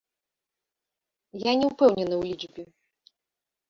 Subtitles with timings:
[1.49, 2.63] Я не ўпэўнены ў лічбе.